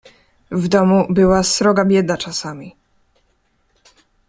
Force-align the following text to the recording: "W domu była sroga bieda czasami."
"W 0.51 0.67
domu 0.67 1.05
była 1.09 1.43
sroga 1.43 1.85
bieda 1.85 2.17
czasami." 2.17 2.75